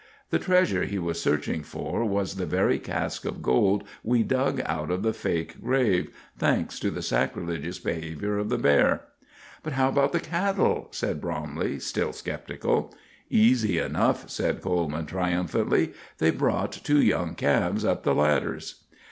[0.31, 4.89] The treasure he was searching for was the very cask of gold we dug out
[4.89, 9.01] of the fake grave thanks to the sacrilegious behavior of the bear."
[9.61, 12.95] "But how about the cattle?" said Bromley, still skeptical.
[13.29, 15.93] "Easy enough," said Coleman, triumphantly.
[16.17, 18.85] "They brought two young calves up the ladders."